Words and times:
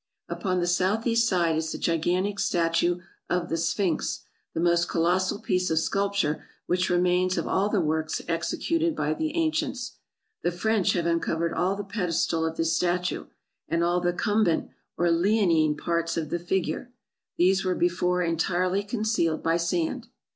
Upon 0.27 0.59
the 0.59 0.65
south 0.65 1.05
east 1.05 1.27
side 1.27 1.55
is 1.55 1.71
the 1.71 1.77
gigantic 1.77 2.39
statue 2.39 3.01
of 3.29 3.49
the 3.49 3.55
Sphinx, 3.57 4.21
the 4.55 4.59
most 4.59 4.89
colossal 4.89 5.37
piece 5.37 5.69
of 5.69 5.77
sculpture 5.77 6.43
which 6.65 6.89
remains 6.89 7.37
of 7.37 7.47
all 7.47 7.69
the 7.69 7.79
works 7.81 8.19
executed 8.27 8.95
by 8.95 9.13
the 9.13 9.35
ancients. 9.35 9.97
The 10.41 10.51
French 10.51 10.93
have 10.93 11.05
uncovered 11.05 11.53
all 11.53 11.75
the 11.75 11.83
pedestal 11.83 12.47
of 12.47 12.57
this 12.57 12.75
statue, 12.75 13.27
and 13.69 13.83
all 13.83 14.01
the 14.01 14.11
cumbent 14.11 14.69
or 14.97 15.11
leonine 15.11 15.77
parts 15.77 16.17
of 16.17 16.31
the 16.31 16.39
figure; 16.39 16.91
these 17.37 17.63
were 17.63 17.75
before 17.75 18.23
entirely 18.23 18.81
concealed 18.81 19.43
by 19.43 19.57
sand. 19.57 20.07